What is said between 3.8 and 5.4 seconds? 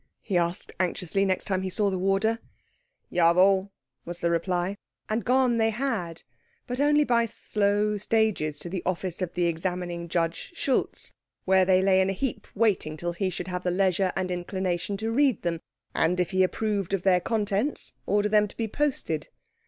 was the reply. And